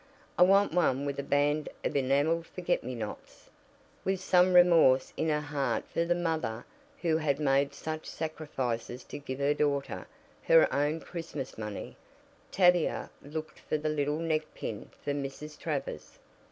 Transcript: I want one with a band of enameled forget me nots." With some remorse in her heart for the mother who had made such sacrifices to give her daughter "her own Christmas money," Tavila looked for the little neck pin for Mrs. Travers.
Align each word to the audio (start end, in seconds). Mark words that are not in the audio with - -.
I 0.35 0.41
want 0.41 0.73
one 0.73 1.05
with 1.05 1.19
a 1.19 1.21
band 1.21 1.69
of 1.83 1.95
enameled 1.95 2.47
forget 2.47 2.83
me 2.83 2.95
nots." 2.95 3.51
With 4.03 4.19
some 4.19 4.55
remorse 4.55 5.13
in 5.15 5.29
her 5.29 5.39
heart 5.41 5.87
for 5.93 6.05
the 6.05 6.15
mother 6.15 6.65
who 7.03 7.17
had 7.17 7.39
made 7.39 7.75
such 7.75 8.07
sacrifices 8.07 9.03
to 9.03 9.19
give 9.19 9.37
her 9.37 9.53
daughter 9.53 10.07
"her 10.45 10.67
own 10.73 11.01
Christmas 11.01 11.55
money," 11.55 11.97
Tavila 12.51 13.11
looked 13.21 13.59
for 13.59 13.77
the 13.77 13.89
little 13.89 14.17
neck 14.17 14.51
pin 14.55 14.89
for 15.03 15.13
Mrs. 15.13 15.55
Travers. 15.55 16.17